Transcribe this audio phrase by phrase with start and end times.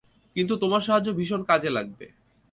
[0.35, 2.05] কিন্তু তোমার সাহায্য ভীষণ কাজে লাগবে।